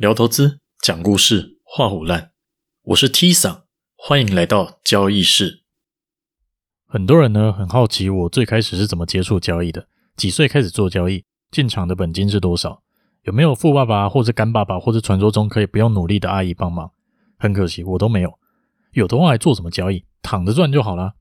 [0.00, 2.30] 聊投资，讲故事，画虎烂。
[2.84, 3.64] 我是 T 桑，
[3.98, 5.62] 欢迎来到交易室。
[6.86, 9.88] 很多人呢很好奇，我最开始是怎么接触交易的？
[10.16, 11.22] 几岁开始做交易？
[11.50, 12.82] 进场的本金是多少？
[13.24, 16.90] 有没有富爸爸，或者干爸爸，或者传说中可以不用努力的阿姨帮忙？
[17.38, 18.38] 很可惜，我都没有。
[18.92, 20.06] 有的话还做什么交易？
[20.22, 21.12] 躺着赚就好了。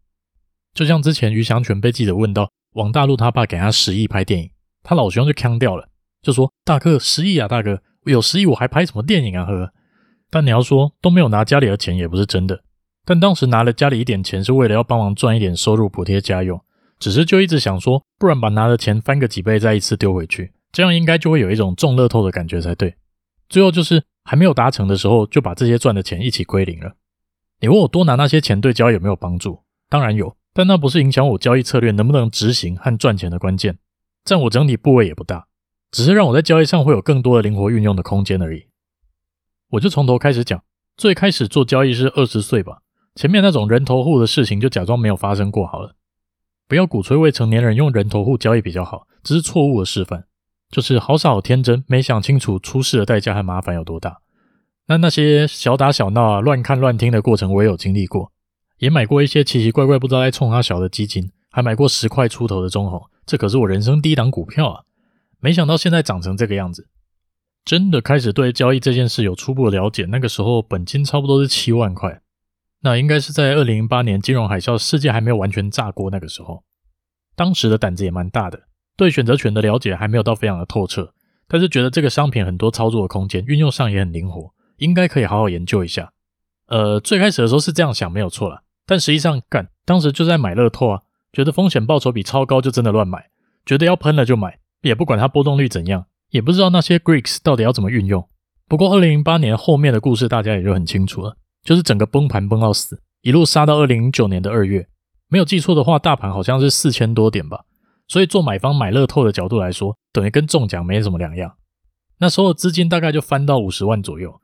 [0.74, 4.52] 就像之前余祥全被记者问到，王大陆他爸给他十亿拍电影，
[4.84, 5.90] 他老兄就呛掉了，
[6.22, 9.46] 就说：“大哥，十亿啊，大哥。”有十亿我还拍什么电影啊？
[9.46, 9.72] 呵，
[10.30, 12.64] 但你要说都没有拿家里的钱也不是真的。
[13.06, 16.62] 但当时拿了家里一点钱是为了要帮忙赚一点收入补贴家用，
[17.00, 22.96] 只是就一直想说，不然把拿的钱翻个几倍再一次丢回去，这样应该就会有一种中乐透的感觉才对。
[23.48, 26.94] 最后就是还没有达成的时候，就把这些赚的钱一起归零了。
[27.62, 29.64] 你问我多拿那些钱对交易有没有帮助？
[29.90, 33.80] 当然有，但那不是影响我交易策略能不能执行和赚钱的关键，
[34.24, 35.48] 占我整体部位也不大。
[35.92, 38.68] 只是让我在交易上会有更多的灵活运用的空间而已。
[39.72, 40.64] 我就从头开始讲，
[40.98, 42.80] 最开始做交易是二十岁吧，
[43.16, 45.96] 前面那种人头户的事情就假装没有发生过好了。
[46.68, 50.26] 不要鼓吹未成年人用人头户交易比较好，这是错误的示范。
[50.70, 54.22] 就是好傻好天真，没想清楚出事的代价和麻烦有多大。
[54.86, 58.32] 那那些小打小闹啊、乱看乱听的过程，我也有经历过，
[58.78, 64.84] 也买过一些奇奇怪怪不知道在冲啥小的基金，还买过十块出头的中红，这可是我人生第一档股票啊。
[65.40, 66.88] 没想到现在长成这个样子，
[67.66, 70.06] 真的开始对交易这件事有初步的了解。
[70.06, 72.22] 那个时候本金差不多是七万块，
[72.82, 76.64] 那应该是在二零零八年金融海啸，世界还没有完全炸锅那个时候。
[77.36, 78.64] 当时的胆子也蛮大的，
[78.98, 81.14] 对选择权的了解还没有到非常的透彻，
[81.48, 86.12] 但是觉得这个商品很多操作的空间，运用上也很灵活，应该可以好好研究一下。
[86.68, 91.02] 呃，最开始的时候是这样想，没有错啦，但实际上干，当时就在买乐透啊，
[91.32, 93.30] 觉得风险报酬比超高，就真的乱买，
[93.66, 94.60] 觉得要喷了就买。
[94.82, 98.28] 也不管它波动率怎样，也不知道那些 Greeks 到底要怎么运用。
[98.68, 104.88] 不过，二零零八年后面的故事大家也就很清楚了，就是整个崩盘崩到死，一路杀到二零零九年的二月。
[105.28, 107.66] 没有记错的话，大盘好像是四千多点吧。
[108.08, 111.56] 所以，做买方买乐透的角度来说，等于跟中奖没什么两样。
[112.20, 114.40] 那时候资金大概就翻到五十万左右。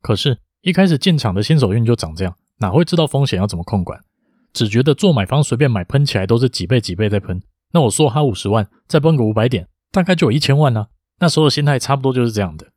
[0.00, 4.00] 可是，一开始进场的新手运就长这样，哪会知道风险要怎么控管？
[4.52, 7.42] 只觉得做买方随便买喷起来都是几倍几倍在喷。
[7.72, 9.66] 那我说他五十万，再崩个五百点。
[9.92, 10.86] 大概就有一千万呢、
[11.20, 12.72] 那时候的心态差不多就是这样的。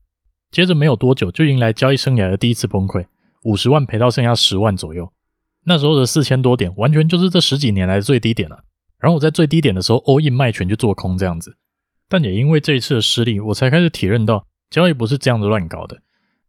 [0.51, 3.05] 接着没有多久，就迎来交易生涯的第一次崩溃，
[3.43, 5.11] 五十万赔到剩下十万左右。
[5.63, 8.63] 那时候的四千多点，完全就是这十几年来的最低点了、
[8.99, 11.57] 然后我在最低点的时候，all in 卖权去做空这样子。
[12.07, 16.01] 但也因为这一次的失利，我才开始体认到交易不是这样子乱搞的。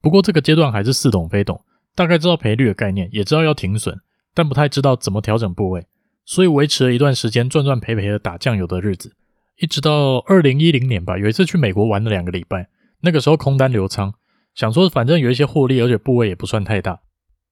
[0.03, 3.99] 不过这个阶段还是似懂非懂，大概知道赔率的概念，也知道要停损，
[4.35, 5.87] 但不太知道怎么调整部位，
[6.27, 9.17] 所以维持了一段时间赚赚赔赔的打酱油的日子。
[9.59, 12.69] 一直到二零一零年吧，有一次去美国玩了两个礼拜，
[13.01, 14.13] 那个时候空单流仓，
[14.55, 17.01] 想说反正有一些获利，而且部位也不算太大。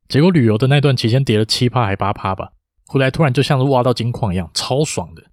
[0.06, 2.50] 结果旅游的那段期间跌了七趴还八趴吧，
[2.86, 5.24] 回来突然就像是挖到金矿一样，超爽的。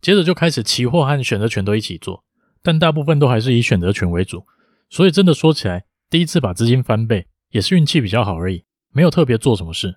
[0.00, 2.24] 接着就开始期货和选择权都一起做，
[2.60, 4.44] 但大部分都还是以选择权为主。
[4.90, 9.94] 所以真的说起来，第一次把资金翻倍也是运气比较好而已，没有特别做什么事。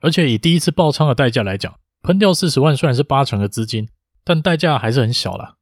[0.00, 3.88] 而且以第一次爆仓的代价来讲，喷掉四十万虽然是八成的资金。
[4.26, 5.54] 但代价还是很小啦。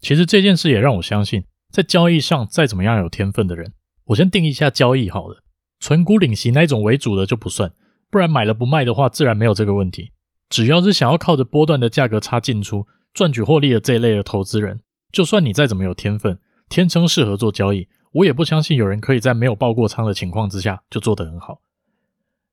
[0.00, 3.74] 其实这件事也让我相信，在交易上再怎么样有天分的人，
[4.06, 5.42] 我先定义一下交易好了，
[5.80, 7.70] 存股领息那种为主的就不算，
[8.10, 10.12] 不然买了不卖的话，自然没有这个问题。
[10.48, 14.80] 只要是想要靠着波段的价格差进出赚取获利的这一类的投资人，
[15.12, 16.38] 就算你再怎么有天分，
[16.70, 21.60] 天生适合做交易，我也不相信有人可以在没有爆过仓的情况之下就做得很好。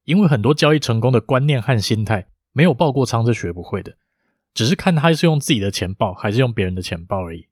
[0.04, 3.94] 因为很多交易成功的观念和心态，没有爆过仓是学不会的。
[4.54, 7.48] 只是看他是用自己的钱报，还是用别人的钱报而已。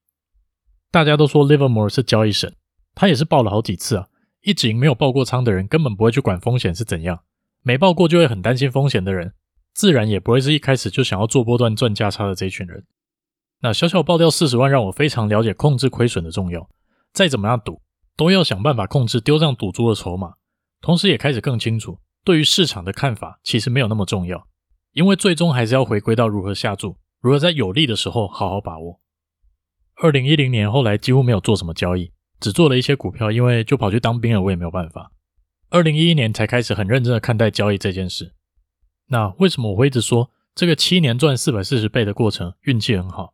[0.92, 2.56] 大家都说 Livermore 是交易神，
[2.96, 4.08] 他也是爆了好几次啊。
[4.42, 7.18] 一直赢没有爆过仓的人，根本不会去管风险是怎样；
[7.62, 9.34] 没爆过就会很担心风险的人，
[9.74, 12.86] 自然也不会是一开始就想要做波段赚价差的这群人。
[13.62, 16.70] 那小小爆掉四十万，让我非常了解控制亏损的重要。
[17.12, 17.81] 再怎么样赌，
[18.16, 20.36] 都要想办法控制丢上赌注的筹码。
[20.80, 24.48] 同时也开始更清楚，对于市场的看法其实没有那么重要。
[24.94, 29.00] 因为最终还是要回归到如何下注，如何在有利的时候好好把握。
[29.95, 35.12] 二零一零年后来几乎没有做什么交易，只做了一些股票，因为就跑去当兵了，我也没有办法。
[35.69, 38.33] 二零一一年才开始很认真的看待交易这件事。
[39.07, 43.33] 那为什么我会一直说这个七年赚四百四十倍的过程运气很好？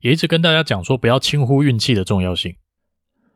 [0.00, 2.56] 也一直跟大家讲说不要轻忽运气的重要性。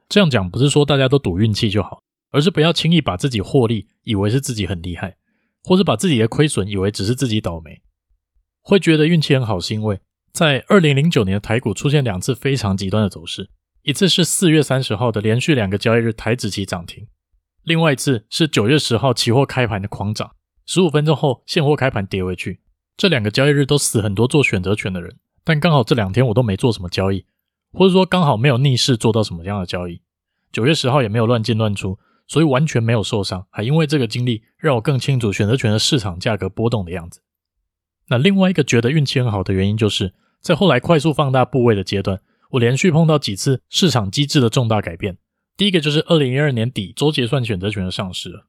[0.08, 5.16] 这样讲不是说大家都赌运气就好，而是不要轻易把自己获利以为是自己很厉害。
[5.64, 7.82] 或是把自己的亏损以为只是自己倒霉，
[8.62, 10.00] 会觉得运气很好，是因为
[10.32, 13.50] 在二零零九年的台股出现两次非常极端的走势，
[13.82, 17.06] 一次是四月三十号的连续两个交易日台指期涨停，
[17.62, 20.32] 另外一次是九月十号期货开盘的狂涨，
[20.66, 22.60] 十五分钟后现货开盘跌回去。
[22.96, 27.24] 这两个交易日都死很多做选择权的人，但刚好这两天我都没做什么交易，
[27.72, 30.02] 或者说刚好没有逆势做到什么样的交易。
[30.52, 31.98] 九月十号也没有乱进乱出，
[32.30, 37.22] 所以完全没有受伤，还因为这个经历让我更清楚选择权的市场价格波动的样子。
[38.08, 42.20] 那另外一个觉得运气很好的原因，就是在后来快速放大部位的阶段。
[42.50, 45.18] 我连续碰到几次市场机制的重大改变。
[45.56, 48.44] 第一个就是二零一二年底周结算选择权的上市。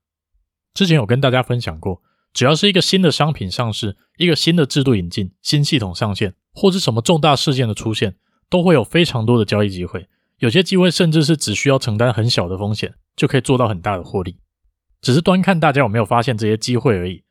[0.75, 8.15] 之前有跟大家分享过，只要是一个新的商品上市，一个新的制度引进，新系统上线，或是什么重大事件的出现，
[8.47, 10.07] 都会有非常多的交易机会。
[10.37, 14.37] 有些机会甚至是只需要承担很小的风险，就可以做到很大的获利。
[15.01, 17.23] 只是端看大家有没有发现这些机会而已。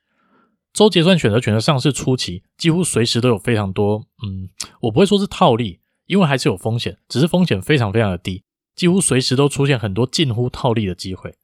[0.72, 4.48] 周结算选择权的上市初期，几乎随时都有非常多，嗯，
[4.82, 5.80] 我不会说是套利。
[6.06, 8.42] 因为还是有风险，只是风险非常非常的低，
[8.74, 11.36] 几乎随时都出现很多近乎套利的机会，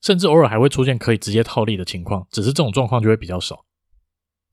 [0.00, 3.64] 甚至偶尔还会出现可以直接套利的情况，只是这种状况就会比较少。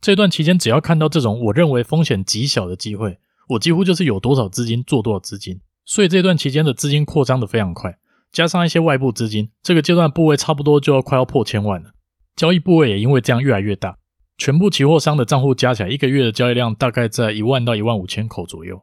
[0.02, 3.20] 这段期间，只要看到这种我认为风险极小的机会，
[3.50, 5.62] 我几乎就是有多少资金做多少资金。
[5.86, 8.00] 所以这段期间的资金扩张的非常快，
[8.32, 11.92] 加上一些外部资金，这个阶段部位差不多就要快要破千万了，
[12.36, 13.98] 交易部位也因为这样越来越大，
[14.38, 18.82] 全部期货商的账户加起来，一个月的交易量大概在一万到一万五千口左右。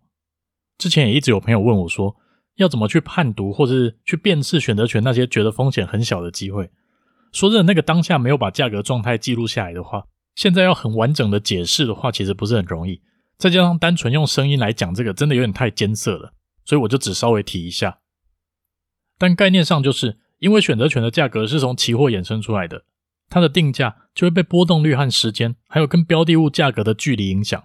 [0.77, 2.15] 之前也一直有朋友问我说，
[2.57, 6.71] 要怎么去判读或是去辨识选择权那些觉得风险很小的机会？
[7.33, 10.05] 说真的，那个当下没有把价格状态记录下来的话，
[10.35, 13.01] 现在要很完整的解释的话，其实不是很容易。
[13.39, 16.33] 再加上单纯用声音来讲这个，真的有点太艰涩了，
[16.65, 17.99] 所以我就只稍微提一下。
[19.19, 22.85] 但概念上就是，因为选择权的价格是从期货衍生出来的，
[23.29, 27.65] 它的定价就会被波动率和时间，还有跟标的物价格的距离影响，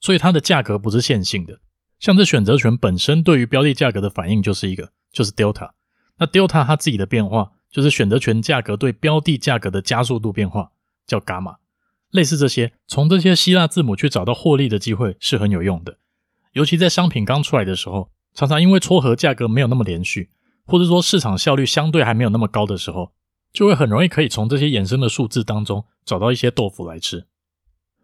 [0.00, 1.58] 所以它的价格不是线性的。
[1.98, 5.70] 像这选择权本身对于标的价格的反应就是一个，就是 delta。
[6.18, 10.70] 那 delta 它自己的变化就是选择权价格对标的价格的加速度变化，
[11.06, 11.56] 叫伽马。
[12.10, 15.98] 类似这些，从这些希腊字母去找到获利的机会是很有用的。
[16.52, 20.28] 尤其在商品刚出来的时候，常常因为撮合价格没有那么连续，
[20.66, 23.12] 或者说市场效率相对还没有那么高的时候，
[23.52, 27.26] 就会很容易可以从这些衍生的数字当中找到一些豆腐来吃。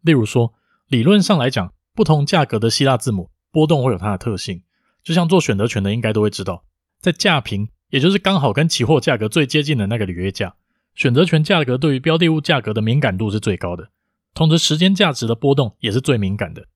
[0.03, 0.55] 例如说，
[0.89, 3.31] 理论上来讲，不同价格的希腊字母。
[3.51, 4.63] 波动会有它的特性，
[5.03, 6.65] 就像做选择权的应该都会知道，
[7.01, 10.55] 在价平，也就是刚好跟期货价格最接近的那个履约价，
[10.95, 13.89] 选择权价格对于标的物价格的敏感度是最高的，
[14.35, 16.67] 同时时间价值的波动也是最敏感的。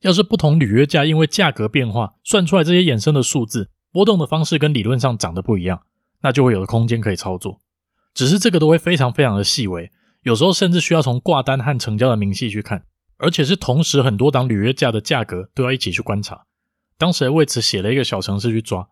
[0.00, 5.82] 要是不同履约价因为价格变化算出来这些衍生的数字波动的方式跟理论上长得不一样，
[6.22, 7.60] 那就会有空间可以操作。
[8.14, 9.90] 只是这个都会非常非常的细微，
[10.22, 12.84] 有时候甚至需要从挂单和成交的明细去看。
[13.18, 16.44] 而且是同时很多档履约价的价格都要一起去观察，
[16.98, 18.88] 当时还为此写了一个小程式去抓，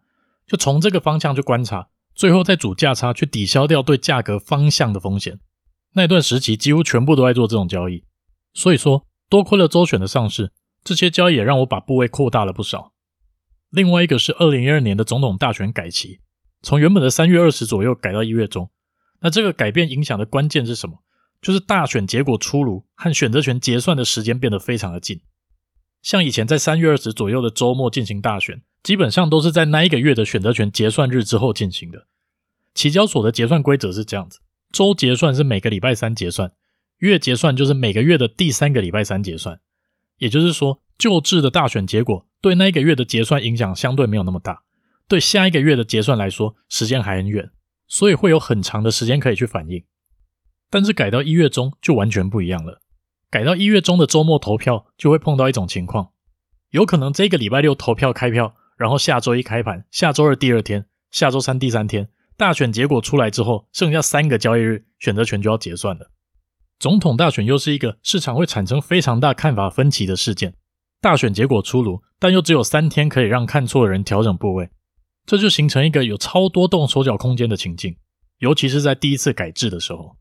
[0.47, 5.41] 就从这个方向去观察，最后再主价差去抵消掉对价格方向的风险。
[5.95, 8.05] 那一段时期几乎全部都在做这种交易，
[8.55, 10.53] 所以说多亏了周选的上市，
[10.85, 12.90] 这些交易也让我把部位扩大了不少。
[13.71, 16.21] 另外一个是二零一二年的总统大选改期，
[16.61, 18.71] 从原本的三月二十左右改到一月中，
[19.21, 21.05] 那这个改变影响的关键是什么？
[21.41, 25.23] 就是大选结果出炉和选择权结算的时间变得非常的近，
[26.03, 32.07] 像以前在三月二十左右的周末进行大选，基本上都是在那一个月的选择权结算日之后进行的。
[32.75, 34.41] 期交所的结算规则是这样子：
[34.73, 36.53] 周结算是每个礼拜三结算，
[36.99, 39.61] 月结算就是每个月的第三个礼拜三结算。
[40.21, 44.63] 也就是说，旧制的大选结果对那一个月的结算影响相对没有那么大，
[45.09, 47.51] 对下一个月的结算来说，时间还很远，
[47.89, 49.83] 所以会有很长的时间可以去反应。
[50.69, 52.83] 但是改到一月中就完全不一样了。
[53.31, 56.11] 改到一月中的周末投票，就会碰到一种情况，
[56.71, 66.11] 有可能这个礼拜六投票开票，然后下周一开盘，下周二第二天，下周三第三天，大选结果出来之后，剩下三个交易日，选择权就要结算了。
[66.81, 70.55] 总统大选又是一个市场会产生非常大看法分歧的事件。
[71.03, 74.71] 大选结果出炉，但又只有三天可以让看错的人调整部位，
[75.27, 77.97] 这就形成一个有超多动手脚空间的情境，
[78.39, 80.17] 尤其是在第一次改制的时候。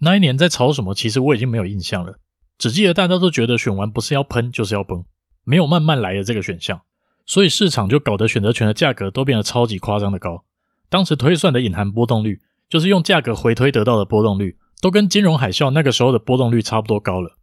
[0.00, 0.94] 那一年在炒什么？
[0.94, 2.18] 其实我已经没有印象了，
[2.56, 5.04] 只记得大家都觉得选完不是要喷就是要崩，
[5.44, 6.80] 没有慢慢来的这个选项，
[7.26, 10.46] 所以市场就搞得选择权的价格都变得超级夸张的高。
[10.88, 17.38] 当时推算的隐含波动率，就是用价格回推得到的波动率，都跟金融海啸那个时候的波动率差不多高了。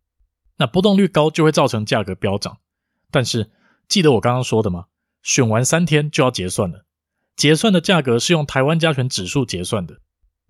[0.57, 2.59] 那波动率高就会造成价格飙涨，
[3.09, 3.49] 但是
[3.87, 4.85] 记得我刚刚说的吗？
[5.23, 6.85] 选完三天就要结算了，
[7.35, 10.01] 结算的价格是用台湾加权指数结算的。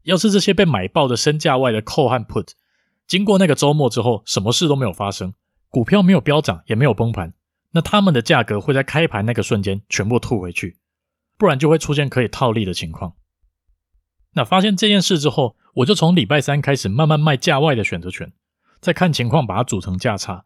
[0.04, 2.50] 要是这些被买爆的身价外的 call 和 put，
[3.08, 5.34] 经过那个周末之后，什么事都没有发生，
[5.70, 7.34] 股票没有飙涨，也没有崩盘，
[7.72, 10.78] 那他们的价格会在开盘那个瞬间全部吐回去。
[11.38, 13.14] 不然就会出现可以套利的情况。
[14.34, 18.32] 那发现这件事之后，我就从礼拜三开始慢慢卖价外的选择权，
[18.80, 20.46] 再看情况把它组成价差。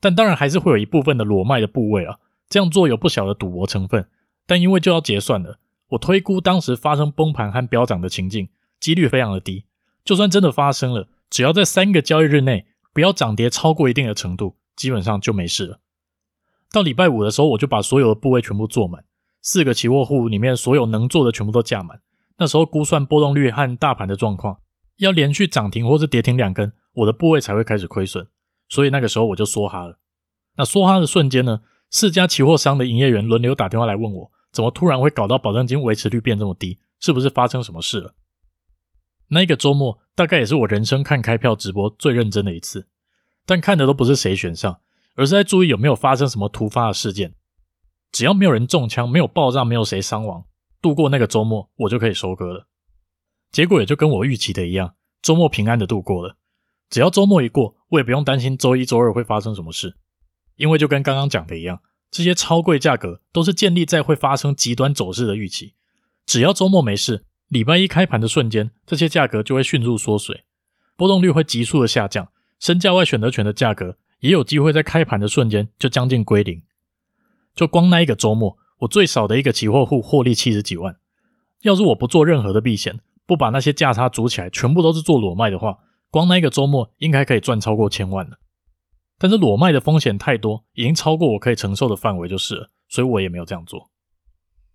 [0.00, 4.08] 但当然还是会有一部分的裸卖的部位啊，这样做有不小的赌博成分。
[4.46, 5.58] 但因为就要结算了，
[5.90, 8.48] 我推估当时发生崩盘和飙涨的情境
[8.80, 9.64] 几率非常的低。
[10.04, 15.80] 就算真的发生了，只要在三个交易日内不要涨跌超过一定的程度，基本上就没事了。
[16.72, 19.04] 到礼拜五的时候，我就把所有的部位全部做满，
[19.42, 22.00] 四个期货户里面所有能做的全部都架满。
[22.40, 24.60] 那时候估算波动率和大盘的状况，
[24.96, 28.26] 要连续涨停或是跌停两根，我的部位才会开始亏损。
[28.68, 29.98] 所以那个时候我就梭哈了。
[30.56, 36.78] 那梭哈的瞬间呢，四家期货商的营业员轮流打电话来问我，怎么突然会搞到保证金维持率变这么低？
[36.98, 38.14] 是不是发生什么事了？
[39.28, 42.88] 那个周末大概也是我人生看开票直播最认真的一次，
[43.44, 44.80] 但看的都不是谁选上，
[45.14, 47.34] 而是在注意有没有发生什么突发的事件。
[48.10, 50.44] 只要没有人中枪，没有爆炸，没有谁伤亡。
[50.80, 52.66] 度过那个周末，我就可以收割了。
[53.52, 56.36] 结果也就跟我预期的一样，周末平安的度过了。
[56.88, 59.96] 只要周末一过，我也不用担心周一、周二会发生什么事，
[60.56, 65.74] 因为就跟刚刚讲的一样，这些超贵价格都是建立在会发生极端走势的预期。
[66.26, 70.44] 只要周末没事，礼拜一开盘的瞬间，这些价格就会迅速缩水，
[70.96, 76.62] 波动率会急速的下降，身价外选择权的价格也有机会在开盘的瞬间就将近归零。
[77.54, 78.56] 就光那一个周末。
[78.80, 80.96] 我最少的一个期货户获利七十几万，
[81.62, 85.78] 要是我不做任何的避险，不把那些价差组起来，全部都是做裸卖的话，
[86.10, 88.38] 光那一个周末应该可以赚超过千万了。
[89.18, 93.90] 但是裸卖的风险太多，已经超过我可以承受的范围就是了，所以我也没有这样做。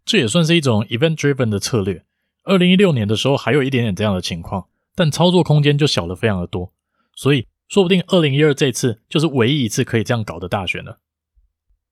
[0.05, 2.05] 这也算是一种 event driven 的策略。
[2.43, 6.71] 二零一六年的时候还有一点点这样的情况，但操作空间就小了非常的多，
[7.15, 11.00] 所以说不定二零一二这次就是唯一一次可以这样搞的大选了。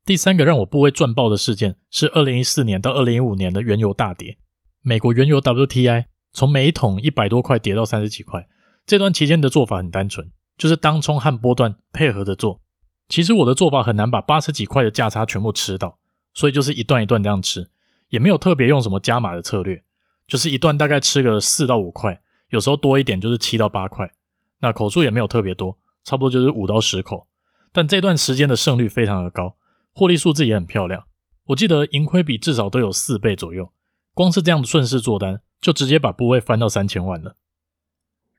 [0.05, 4.37] 第三个让我部位赚爆的事件是二零一四年到二零一五年的原油大跌，
[4.81, 8.45] 美国原油 WTI 从每一桶一百多块跌到三十几块。
[8.85, 12.59] 这段期间的做法很单纯，就是当冲和波段配合着做。
[13.07, 15.97] 其实我的做法很难把八十几块的价差全部吃到，
[16.33, 17.69] 所以就是一段一段这样吃，
[18.09, 19.81] 也没有特别用什么加码的策略，
[20.27, 24.11] 就是一段大概吃个四到五块，有时候多一点就是七到八块。
[24.59, 27.25] 那口数也没有特别多，差不多就是五到十口。
[27.71, 29.55] 但这段时间的胜率非常的高。
[29.93, 31.05] 获利数字也很漂亮，
[31.45, 33.71] 我记得盈亏比至少都有四倍左右。
[34.13, 37.35] 光是这样的顺势做单，就直接把部位翻到三千万了。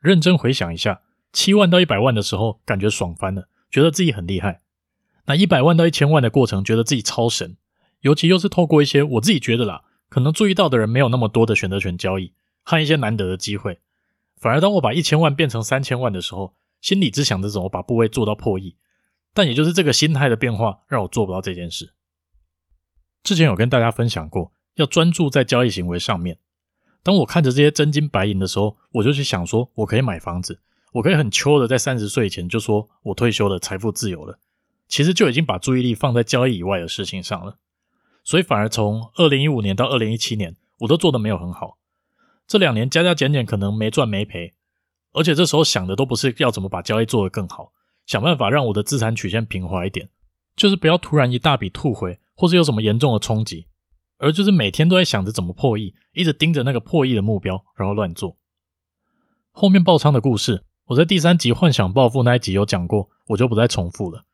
[0.01, 4.63] 认真回想一下，七万到一百万的时候，感觉爽翻了，觉得自己很厉害。
[5.27, 7.57] 那一百万到一千万的过程，觉得自己超神。
[8.01, 13.81] 尤其又是透过一些我自己觉得啦，可能注意到的人没有那么多的选择权交易和一些难得的机会。
[14.37, 18.77] 反而当我把一千万变成三千万的时候，心里只想着怎么把部位做到破亿。
[19.35, 21.93] 但也就是这个心态的变化，让我做不到这件事。
[23.23, 26.39] 之前有跟大家分享过，要专注在交易行为上面。
[27.03, 30.61] 当我看着这些真金白银的时候，我就去想说，我可以买房子，
[30.93, 34.39] 我可以很秋的在三十岁以前就说我退休了，财富自由了。
[34.87, 37.59] 其实就已经把注意力放在交易以外的事情上了。
[38.23, 41.79] 所以反而从二零一五年到二零一七年，我都做得没有很好。
[42.47, 44.55] 这两年加加减减，可能没赚没赔，
[45.13, 47.73] 而且这时候想的都不是要怎么把交易做得更好。
[48.07, 50.09] 想办法让我的资产曲线平滑一点，
[50.57, 53.67] 就是不要突然一大笔吐回，或是有什么严重的冲击，
[54.19, 58.37] 而就是每天都在想着怎么破亿，一直盯着那个破亿的目标，然后乱做。
[59.51, 64.25] 后面爆仓的故事，我在第三集幻想暴富那一集有讲过，我就不再重复了。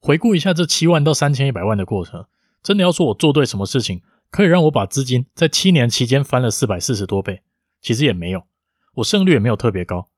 [0.00, 2.26] 回顾一下这七万到三千一百万的过程，
[2.62, 7.42] 真的要说我做对什么事情，可以让我把资金在七年期间翻了四百四十多倍，
[7.80, 8.42] 其实也没有，
[8.94, 10.08] 我胜率也没有特别高。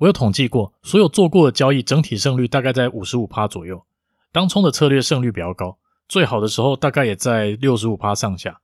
[0.00, 3.84] 我有统计过，所有做过的交易整体胜率大概在五十五趴左右。
[4.32, 5.76] 当冲的策略胜率比较高，
[6.08, 8.60] 最好的时候大概也在六十五趴上下。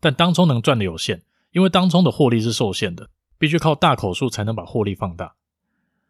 [0.00, 5.34] 但当冲能赚的有限，因为当冲的获利是受限的，必须靠大口数才能把获利放大。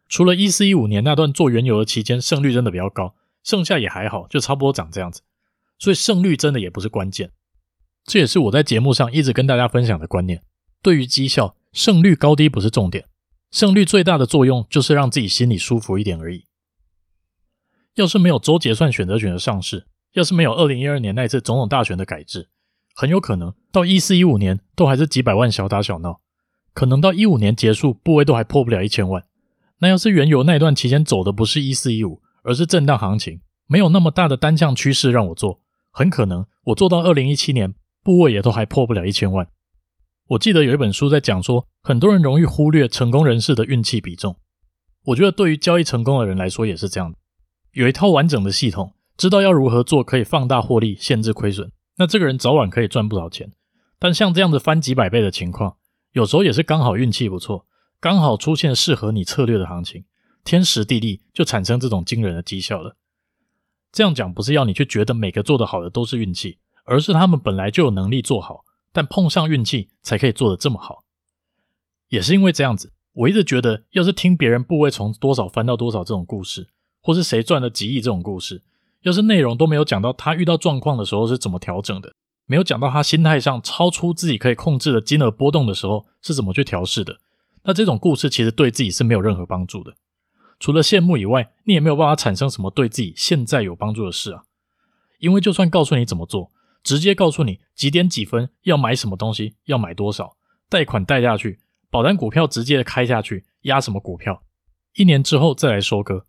[0.09, 5.21] 除了一四一五年那段做原油的期间胜率真的比较高，剩下也还好，就差不多长这样子。
[5.77, 7.31] 所以胜率真的也不是关键。
[8.03, 10.41] 这也是我在节目上一直跟大家分享的观念：
[10.81, 13.05] 对于绩效，胜率高低不是重点。
[13.51, 16.45] 胜率最大的作用就是让自己心里舒服一点而已。
[17.95, 22.49] 要是没有周结算选择权的上市，要是没有二零一二年那次总统大选的改制，
[22.95, 26.21] 很有可能到一四一五年都还是几百万小打小闹，
[26.73, 29.25] 可能到一五年结束部位都还破不了一千万。
[29.79, 35.59] 那要是原油那段期间走的不是一四一五，而是震荡行情，没有那么大的单向趋势让我做，
[35.91, 39.49] 很可能我做到二零一七年部位也都还破不了一千万。
[40.31, 44.37] 我记得有一本书在讲说，很多人容易忽略成功人士的运气比重。
[45.07, 47.13] 我觉得对于交易成功的人来说也是这样，
[47.73, 53.51] 有一套完整的系统，知道要如何做可以放大获利、限制亏损，那这个人早晚可以赚不少钱。
[53.99, 55.75] 但像这样子翻几百倍的情况，
[56.13, 57.65] 有时候也是刚好运气不错，
[57.99, 60.05] 刚好出现适合你策略的行情，
[60.45, 62.95] 天时地利就产生这种惊人的绩效了。
[63.91, 71.03] 这样讲不是要你去觉得每个做得好的都是运气，而是他们本来就有能力做好，但碰上运气才可以做得这么好。
[72.09, 76.67] 也是因为这样子，我一直觉得，要是听别人部位从多少翻到多少这种故事，
[77.01, 78.63] 或是谁赚了几亿这种故事，
[79.01, 82.13] 要是内容都没有讲到他遇到状况的时候是怎么调整的，
[82.45, 87.17] 没有讲到他心态上超出自己可以控制的金额波动的时候是怎么去调试的，
[87.63, 89.93] 那这种故事其实对自己是没有任何帮助的。
[90.59, 94.43] 除了羡慕以外，你也没有办法产生什么对自己现在有帮助的事啊。
[95.19, 96.50] 因为就算告诉你怎么做，
[96.83, 100.37] 直接告诉你几点几分要买什么东西，要买多少，
[100.69, 101.59] 贷款贷下去，
[101.89, 104.43] 保单股票直接开下去，压什么股票，
[104.95, 106.25] 一年之后再来收割。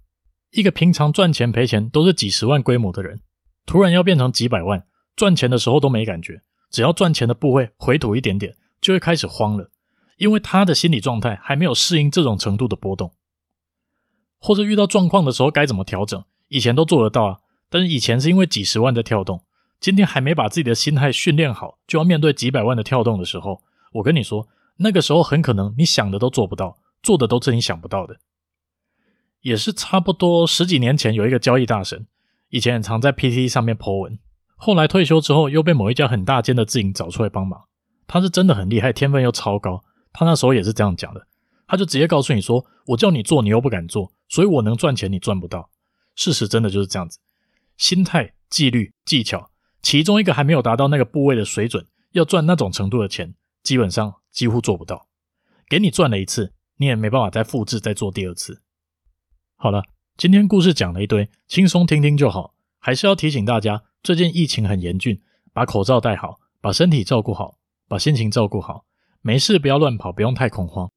[0.51, 3.21] 一个平常赚钱赔钱都是几十万规模的人，
[3.65, 4.87] 突然要变成几百万。
[5.15, 9.71] 赚钱的时候都没感觉，只要赚钱的部位回吐一点点，就会开始慌了，
[10.17, 13.13] 因为他的心理状态还没有适应这种程度的波动，
[14.39, 19.45] 或者遇到状况的时候该怎么调整，以前都做得到啊，但是以前是因为几十万在跳动，
[19.83, 23.61] 今天还没把自己的心态训练好，就要面对几百万的跳动的时候，
[23.95, 24.47] 我跟你说，
[24.77, 28.19] 那个时候很可能你想的都做不到，做的都是你想不到的，
[29.41, 32.07] 也是差不多十几年前有一个交易大神，
[32.51, 34.17] 以前很常在 PT 上面 po 文。
[34.55, 37.65] 后来退休之后，又被某一家很大间的自营找出来帮忙。
[38.07, 39.83] 他是真的很厉害，天分又超高。
[40.13, 41.27] 他那时候也是这样讲的，
[41.67, 45.69] 他就直接告诉你说：“我叫你做，你又不敢做，所以我能赚钱，你赚不到。”
[46.15, 47.19] 事实真的就是这样子。
[47.79, 49.51] 心态、纪律、技巧，
[49.83, 55.09] 其中一个还没有达到那个部位的水准，要赚那种程度的钱，基本上几乎做不到。
[55.69, 58.63] 给你赚了一次，你也没办法再复制再做第二次。
[59.57, 59.83] 好了，
[60.17, 62.55] 今天故事讲了一堆，轻松听听就好。
[62.79, 63.85] 还是要提醒大家。
[64.03, 65.23] 最近疫情很严峻，
[65.53, 68.85] 把口罩戴好，把身体照顾好，把心情照顾好，
[69.21, 70.91] 没事不要乱跑，不用太恐慌。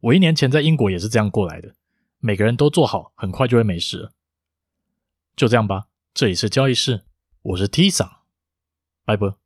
[0.00, 1.74] 我一年前在英国也是这样过来的，
[2.18, 4.12] 每个人都做好，很快就会没事了。
[5.36, 7.04] 就这样吧，这里是交易室，
[7.42, 8.17] 我是 T 桑，
[9.08, 9.38] 拜拜。